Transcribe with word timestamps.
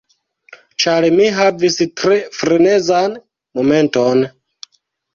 Ĉar 0.83 1.07
mi 1.19 1.27
havis 1.41 1.77
tre 2.03 2.19
frenezan 2.41 3.17
momenton. 3.33 4.29